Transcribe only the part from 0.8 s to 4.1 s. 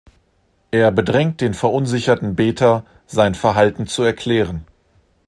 bedrängt den verunsicherten Beter, sein Verhalten zu